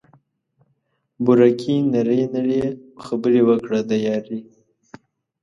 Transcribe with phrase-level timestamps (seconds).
[1.23, 2.61] بوره ګي نري نري
[3.05, 4.39] خبري وکړه د یاري